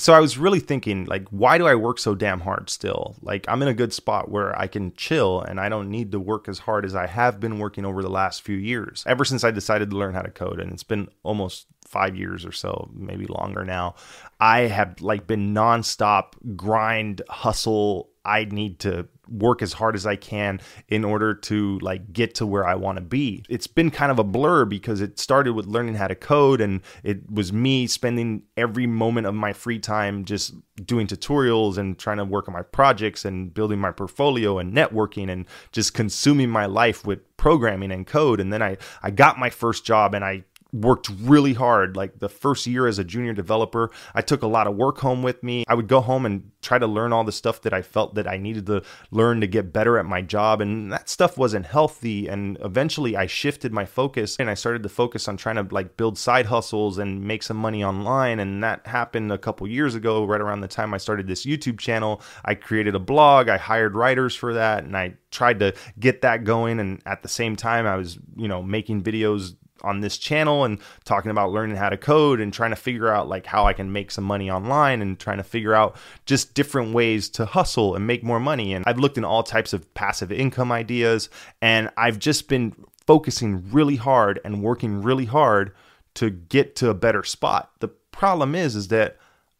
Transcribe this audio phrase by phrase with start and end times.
[0.00, 3.16] so I was really thinking, like, why do I work so damn hard still?
[3.22, 6.20] Like, I'm in a good spot where I can chill and I don't need to
[6.20, 9.04] work as hard as I have been working over the last few years.
[9.06, 12.46] Ever since I decided to learn how to code, and it's been almost five years
[12.46, 13.94] or so, maybe longer now,
[14.38, 18.09] I have like been nonstop grind, hustle.
[18.24, 22.46] I need to work as hard as I can in order to like get to
[22.46, 23.44] where I want to be.
[23.48, 26.80] It's been kind of a blur because it started with learning how to code and
[27.04, 30.54] it was me spending every moment of my free time just
[30.84, 35.30] doing tutorials and trying to work on my projects and building my portfolio and networking
[35.30, 39.48] and just consuming my life with programming and code and then I I got my
[39.48, 41.96] first job and I worked really hard.
[41.96, 45.22] Like the first year as a junior developer, I took a lot of work home
[45.22, 45.64] with me.
[45.68, 48.28] I would go home and try to learn all the stuff that I felt that
[48.28, 50.60] I needed to learn to get better at my job.
[50.60, 52.28] And that stuff wasn't healthy.
[52.28, 55.96] And eventually I shifted my focus and I started to focus on trying to like
[55.96, 58.40] build side hustles and make some money online.
[58.40, 61.78] And that happened a couple years ago, right around the time I started this YouTube
[61.78, 62.22] channel.
[62.44, 66.44] I created a blog, I hired writers for that, and I tried to get that
[66.44, 66.80] going.
[66.80, 70.78] And at the same time, I was, you know, making videos on this channel and
[71.04, 73.92] talking about learning how to code and trying to figure out like how I can
[73.92, 78.06] make some money online and trying to figure out just different ways to hustle and
[78.06, 78.74] make more money.
[78.74, 81.28] And I've looked in all types of passive income ideas
[81.60, 82.74] and I've just been
[83.06, 85.72] focusing really hard and working really hard
[86.14, 87.70] to get to a better spot.
[87.80, 89.16] The problem is is that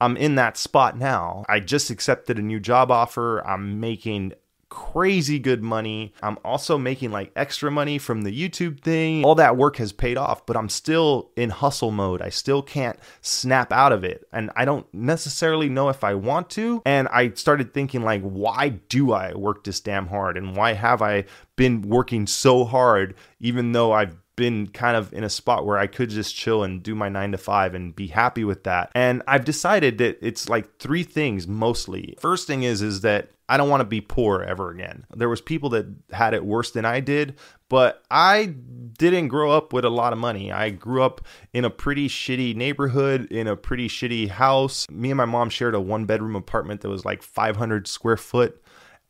[0.00, 1.44] I'm in that spot now.
[1.48, 3.46] I just accepted a new job offer.
[3.46, 4.34] I'm making
[4.74, 6.12] crazy good money.
[6.20, 9.24] I'm also making like extra money from the YouTube thing.
[9.24, 12.20] All that work has paid off, but I'm still in hustle mode.
[12.20, 14.26] I still can't snap out of it.
[14.32, 16.82] And I don't necessarily know if I want to.
[16.84, 20.36] And I started thinking, like, why do I work this damn hard?
[20.36, 25.24] And why have I been working so hard, even though I've been kind of in
[25.24, 28.08] a spot where I could just chill and do my nine to five and be
[28.08, 28.90] happy with that.
[28.94, 32.16] And I've decided that it's like three things mostly.
[32.20, 35.04] First thing is is that I don't want to be poor ever again.
[35.14, 37.36] There was people that had it worse than I did,
[37.68, 40.50] but I didn't grow up with a lot of money.
[40.50, 41.20] I grew up
[41.52, 44.88] in a pretty shitty neighborhood, in a pretty shitty house.
[44.90, 48.60] Me and my mom shared a one bedroom apartment that was like 500 square foot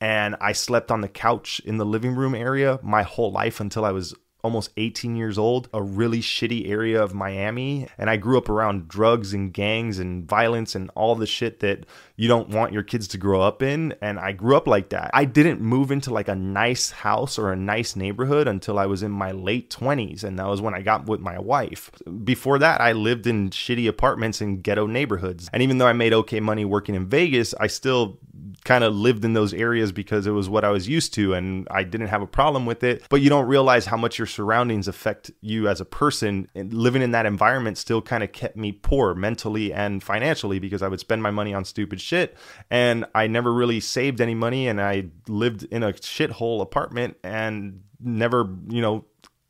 [0.00, 3.84] and I slept on the couch in the living room area my whole life until
[3.84, 7.88] I was almost 18 years old, a really shitty area of Miami.
[7.96, 11.86] And I grew up around drugs and gangs and violence and all the shit that
[12.16, 13.94] you don't want your kids to grow up in.
[14.02, 15.10] And I grew up like that.
[15.14, 19.02] I didn't move into like a nice house or a nice neighborhood until I was
[19.02, 20.24] in my late 20s.
[20.24, 21.90] And that was when I got with my wife.
[22.24, 25.48] Before that, I lived in shitty apartments in ghetto neighborhoods.
[25.52, 28.18] And even though I made okay money working in Vegas, I still
[28.64, 31.66] kind of lived in those areas because it was what I was used to and
[31.70, 33.04] I didn't have a problem with it.
[33.08, 36.48] But you don't realize how much your surroundings affect you as a person.
[36.54, 40.82] And living in that environment still kind of kept me poor mentally and financially because
[40.82, 42.36] I would spend my money on stupid shit
[42.70, 47.82] and I never really saved any money and I lived in a shithole apartment and
[48.00, 49.06] never, you know,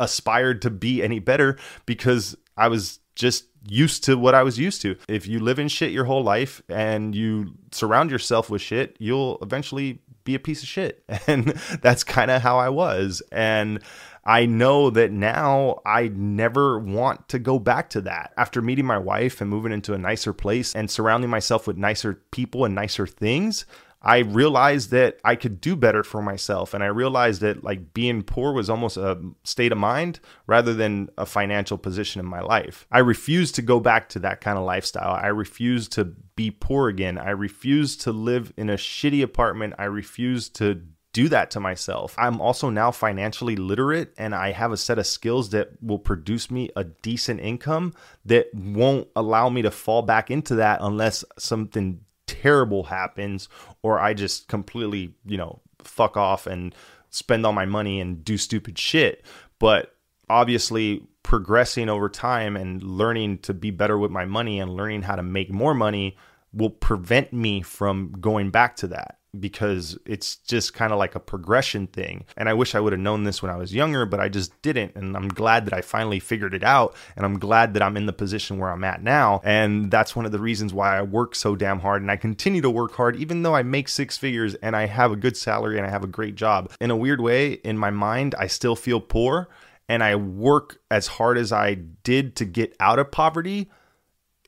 [0.00, 4.82] aspired to be any better because I was just used to what I was used
[4.82, 4.96] to.
[5.08, 9.38] If you live in shit your whole life and you surround yourself with shit, you'll
[9.42, 11.04] eventually be a piece of shit.
[11.26, 11.46] And
[11.80, 13.22] that's kind of how I was.
[13.32, 13.80] And
[14.24, 18.32] I know that now I never want to go back to that.
[18.36, 22.22] After meeting my wife and moving into a nicer place and surrounding myself with nicer
[22.30, 23.66] people and nicer things,
[24.04, 26.74] I realized that I could do better for myself.
[26.74, 31.08] And I realized that like being poor was almost a state of mind rather than
[31.16, 32.86] a financial position in my life.
[32.92, 35.14] I refused to go back to that kind of lifestyle.
[35.14, 36.04] I refused to
[36.36, 37.16] be poor again.
[37.16, 39.74] I refused to live in a shitty apartment.
[39.78, 40.82] I refused to
[41.14, 42.14] do that to myself.
[42.18, 46.50] I'm also now financially literate and I have a set of skills that will produce
[46.50, 47.94] me a decent income
[48.26, 53.48] that won't allow me to fall back into that unless something terrible happens
[53.82, 56.74] or I just completely, you know, fuck off and
[57.10, 59.24] spend all my money and do stupid shit.
[59.58, 59.94] But
[60.28, 65.16] obviously, progressing over time and learning to be better with my money and learning how
[65.16, 66.16] to make more money
[66.52, 71.20] will prevent me from going back to that because it's just kind of like a
[71.20, 72.24] progression thing.
[72.36, 74.60] And I wish I would have known this when I was younger, but I just
[74.62, 74.94] didn't.
[74.96, 76.94] And I'm glad that I finally figured it out.
[77.16, 79.40] And I'm glad that I'm in the position where I'm at now.
[79.44, 82.02] And that's one of the reasons why I work so damn hard.
[82.02, 85.12] And I continue to work hard, even though I make six figures and I have
[85.12, 86.70] a good salary and I have a great job.
[86.80, 89.48] In a weird way, in my mind, I still feel poor.
[89.88, 93.70] And I work as hard as I did to get out of poverty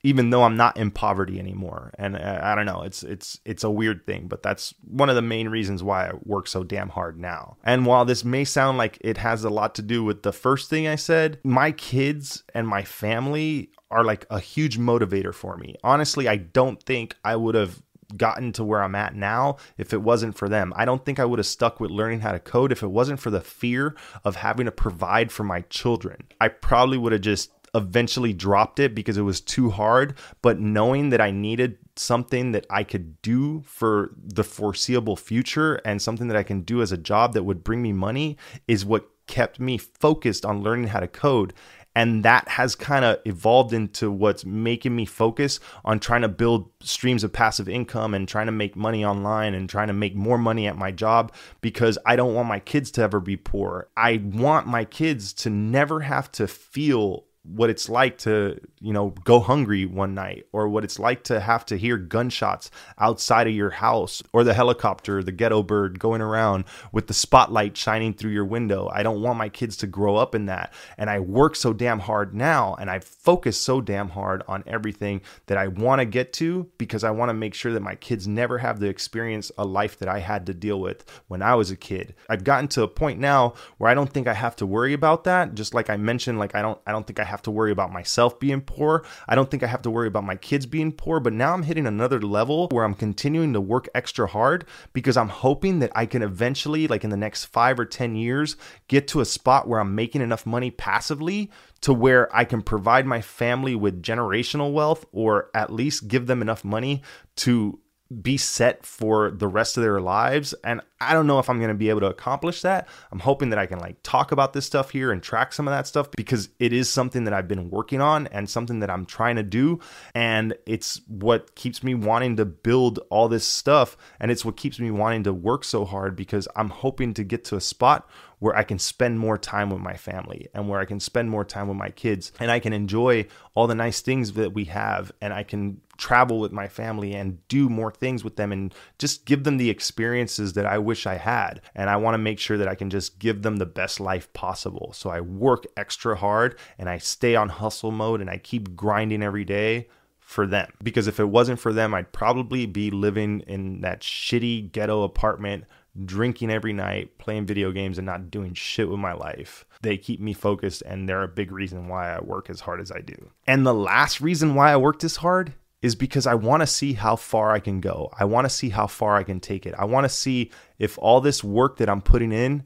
[0.06, 1.92] even though I'm not in poverty anymore.
[1.98, 5.16] And uh, I don't know, it's it's it's a weird thing, but that's one of
[5.16, 7.56] the main reasons why I work so damn hard now.
[7.64, 10.70] And while this may sound like it has a lot to do with the first
[10.70, 15.74] thing I said, my kids and my family are like a huge motivator for me.
[15.82, 17.82] Honestly, I don't think I would have
[18.16, 20.72] gotten to where I'm at now if it wasn't for them.
[20.76, 23.20] I don't think I would have stuck with learning how to code if it wasn't
[23.20, 26.28] for the fear of having to provide for my children.
[26.40, 31.10] I probably would have just eventually dropped it because it was too hard, but knowing
[31.10, 36.36] that I needed something that I could do for the foreseeable future and something that
[36.36, 38.36] I can do as a job that would bring me money
[38.66, 41.52] is what kept me focused on learning how to code
[41.96, 46.70] and that has kind of evolved into what's making me focus on trying to build
[46.82, 50.36] streams of passive income and trying to make money online and trying to make more
[50.36, 51.32] money at my job
[51.62, 53.88] because I don't want my kids to ever be poor.
[53.96, 59.10] I want my kids to never have to feel what it's like to, you know,
[59.24, 63.54] go hungry one night or what it's like to have to hear gunshots outside of
[63.54, 68.32] your house or the helicopter, the ghetto bird going around with the spotlight shining through
[68.32, 68.90] your window.
[68.92, 70.72] I don't want my kids to grow up in that.
[70.98, 75.20] And I work so damn hard now and I focus so damn hard on everything
[75.46, 78.26] that I want to get to because I want to make sure that my kids
[78.26, 81.70] never have to experience a life that I had to deal with when I was
[81.70, 82.14] a kid.
[82.28, 85.24] I've gotten to a point now where I don't think I have to worry about
[85.24, 85.54] that.
[85.54, 87.70] Just like I mentioned, like I don't I don't think I have have to worry
[87.70, 89.04] about myself being poor.
[89.28, 91.62] I don't think I have to worry about my kids being poor, but now I'm
[91.62, 96.06] hitting another level where I'm continuing to work extra hard because I'm hoping that I
[96.06, 98.56] can eventually, like in the next five or 10 years,
[98.88, 101.50] get to a spot where I'm making enough money passively
[101.82, 106.40] to where I can provide my family with generational wealth or at least give them
[106.40, 107.02] enough money
[107.36, 107.78] to
[108.22, 110.54] be set for the rest of their lives.
[110.62, 112.88] And I don't know if I'm going to be able to accomplish that.
[113.10, 115.72] I'm hoping that I can like talk about this stuff here and track some of
[115.72, 119.06] that stuff because it is something that I've been working on and something that I'm
[119.06, 119.80] trying to do.
[120.14, 123.96] And it's what keeps me wanting to build all this stuff.
[124.20, 127.44] And it's what keeps me wanting to work so hard because I'm hoping to get
[127.46, 128.08] to a spot
[128.38, 131.44] where I can spend more time with my family and where I can spend more
[131.44, 135.10] time with my kids and I can enjoy all the nice things that we have
[135.20, 139.24] and I can travel with my family and do more things with them and just
[139.24, 141.62] give them the experiences that I wish I had.
[141.74, 144.30] And I want to make sure that I can just give them the best life
[144.34, 144.92] possible.
[144.92, 149.22] So I work extra hard and I stay on hustle mode and I keep grinding
[149.22, 150.70] every day for them.
[150.82, 155.64] Because if it wasn't for them, I'd probably be living in that shitty ghetto apartment
[156.04, 159.64] drinking every night, playing video games, and not doing shit with my life.
[159.82, 162.90] They keep me focused, and they're a big reason why I work as hard as
[162.92, 163.30] I do.
[163.46, 166.94] And the last reason why I work this hard is because I want to see
[166.94, 168.10] how far I can go.
[168.18, 169.74] I want to see how far I can take it.
[169.78, 172.64] I want to see if all this work that I'm putting in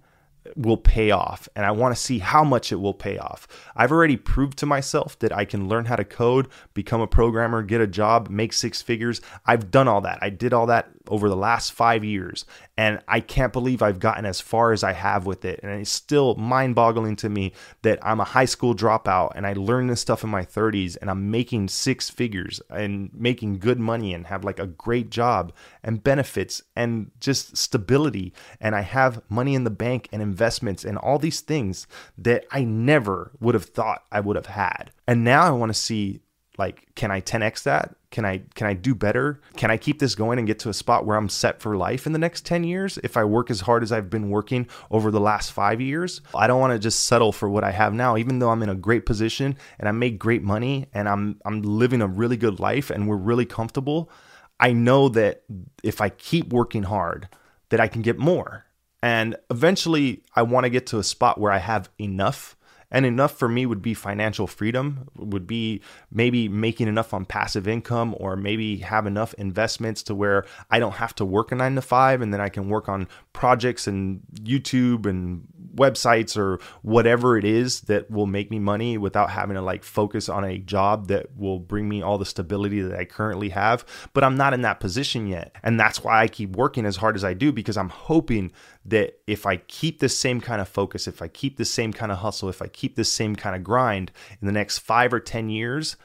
[0.56, 3.46] will pay off and I want to see how much it will pay off.
[3.76, 7.62] I've already proved to myself that I can learn how to code, become a programmer,
[7.62, 9.20] get a job, make six figures.
[9.46, 10.18] I've done all that.
[10.22, 12.46] I did all that over the last 5 years
[12.76, 15.90] and I can't believe I've gotten as far as I have with it and it's
[15.90, 17.52] still mind-boggling to me
[17.82, 21.10] that I'm a high school dropout and I learned this stuff in my 30s and
[21.10, 25.52] I'm making six figures and making good money and have like a great job
[25.82, 30.96] and benefits and just stability and I have money in the bank and investments and
[30.96, 31.86] all these things
[32.16, 34.92] that I never would have thought I would have had.
[35.06, 36.20] And now I want to see
[36.60, 37.96] like can I 10x that?
[38.10, 39.40] Can I can I do better?
[39.56, 42.06] Can I keep this going and get to a spot where I'm set for life
[42.06, 45.10] in the next 10 years if I work as hard as I've been working over
[45.10, 46.20] the last 5 years?
[46.34, 48.68] I don't want to just settle for what I have now even though I'm in
[48.68, 52.60] a great position and I make great money and I'm I'm living a really good
[52.60, 54.10] life and we're really comfortable.
[54.60, 55.42] I know that
[55.82, 57.28] if I keep working hard
[57.70, 58.66] that I can get more
[59.02, 62.56] and eventually, I want to get to a spot where I have enough.
[62.90, 65.80] And enough for me would be financial freedom, would be
[66.10, 70.94] maybe making enough on passive income, or maybe have enough investments to where I don't
[70.94, 74.20] have to work a nine to five and then I can work on projects and
[74.34, 79.62] YouTube and websites or whatever it is that will make me money without having to
[79.62, 83.50] like focus on a job that will bring me all the stability that I currently
[83.50, 83.84] have.
[84.12, 85.54] But I'm not in that position yet.
[85.62, 88.52] And that's why I keep working as hard as I do because I'm hoping
[88.84, 92.10] that if I keep the same kind of focus, if I keep the same kind
[92.10, 95.20] of hustle, if I keep the same kind of grind in the next five or
[95.20, 95.96] 10 years,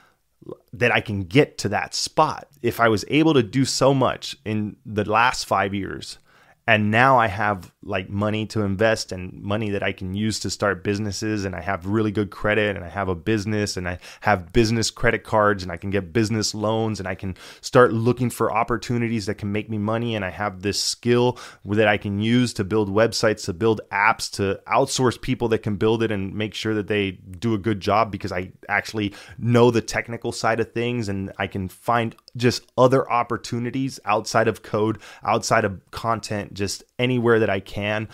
[0.73, 2.47] that I can get to that spot.
[2.61, 6.19] If I was able to do so much in the last five years,
[6.67, 10.49] and now I have like money to invest and money that I can use to
[10.49, 13.99] start businesses and I have really good credit and I have a business and I
[14.21, 18.31] have business credit cards and I can get business loans and I can start looking
[18.31, 22.19] for opportunities that can make me money and I have this skill that I can
[22.19, 26.33] use to build websites to build apps to outsource people that can build it and
[26.33, 30.59] make sure that they do a good job because I actually know the technical side
[30.59, 36.54] of things and I can find just other opportunities outside of code, outside of content
[36.55, 38.09] just anywhere that I can,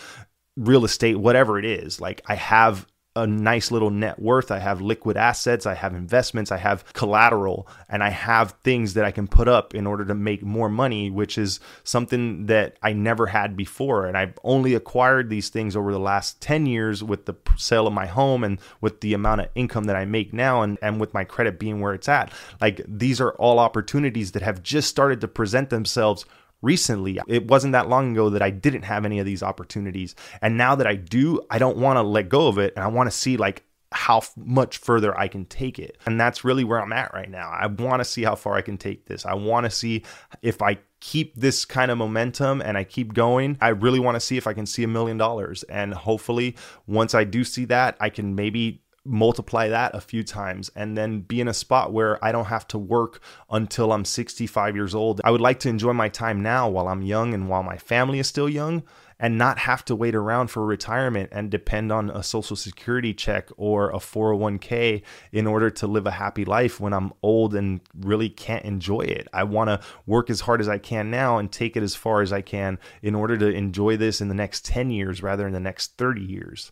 [0.57, 2.01] real estate, whatever it is.
[2.01, 4.51] Like I have a nice little net worth.
[4.51, 9.03] I have liquid assets, I have investments, I have collateral, and I have things that
[9.03, 12.93] I can put up in order to make more money, which is something that I
[12.93, 14.05] never had before.
[14.05, 17.93] And I've only acquired these things over the last 10 years with the sale of
[17.93, 21.13] my home and with the amount of income that I make now and, and with
[21.13, 22.31] my credit being where it's at.
[22.61, 26.25] Like these are all opportunities that have just started to present themselves
[26.61, 27.19] recently.
[27.27, 30.15] It wasn't that long ago that I didn't have any of these opportunities.
[30.41, 32.73] And now that I do, I don't want to let go of it.
[32.75, 35.97] And I want to see like how f- much further I can take it.
[36.05, 37.49] And that's really where I'm at right now.
[37.49, 39.25] I want to see how far I can take this.
[39.25, 40.03] I want to see
[40.41, 43.57] if I keep this kind of momentum and I keep going.
[43.59, 45.63] I really want to see if I can see a million dollars.
[45.63, 46.55] And hopefully,
[46.87, 51.21] once I do see that, I can maybe multiply that a few times and then
[51.21, 55.21] be in a spot where I don't have to work until I'm 65 years old.
[55.23, 58.19] I would like to enjoy my time now while I'm young and while my family
[58.19, 58.83] is still young
[59.19, 63.49] and not have to wait around for retirement and depend on a social security check
[63.55, 68.29] or a 401k in order to live a happy life when I'm old and really
[68.29, 69.27] can't enjoy it.
[69.31, 72.21] I want to work as hard as I can now and take it as far
[72.21, 75.53] as I can in order to enjoy this in the next 10 years rather than
[75.53, 76.71] the next 30 years.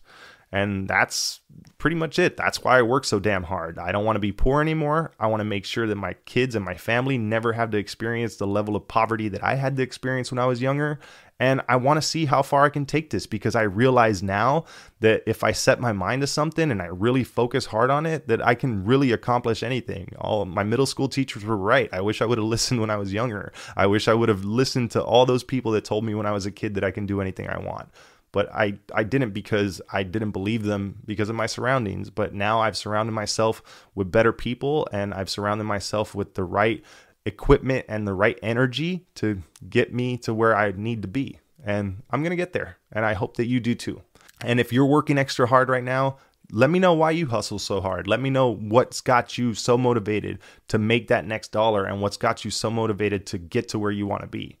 [0.52, 1.40] And that's
[1.78, 2.36] pretty much it.
[2.36, 3.78] That's why I work so damn hard.
[3.78, 5.12] I don't want to be poor anymore.
[5.18, 8.36] I want to make sure that my kids and my family never have to experience
[8.36, 10.98] the level of poverty that I had to experience when I was younger.
[11.38, 14.66] And I want to see how far I can take this because I realize now
[15.00, 18.28] that if I set my mind to something and I really focus hard on it,
[18.28, 20.12] that I can really accomplish anything.
[20.18, 21.88] All my middle school teachers were right.
[21.92, 23.52] I wish I would have listened when I was younger.
[23.74, 26.32] I wish I would have listened to all those people that told me when I
[26.32, 27.88] was a kid that I can do anything I want
[28.32, 32.10] but I, I didn't because I didn't believe them because of my surroundings.
[32.10, 33.62] But now I've surrounded myself
[33.94, 36.82] with better people and I've surrounded myself with the right
[37.26, 41.38] equipment and the right energy to get me to where I need to be.
[41.64, 42.76] And I'm going to get there.
[42.92, 44.02] And I hope that you do too.
[44.42, 46.16] And if you're working extra hard right now,
[46.52, 48.06] let me know why you hustle so hard.
[48.06, 52.16] Let me know what's got you so motivated to make that next dollar and what's
[52.16, 54.56] got you so motivated to get to where you want to be.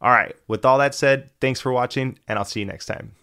[0.00, 3.12] All right, with all that said, thanks for watching, and I'll see you next time.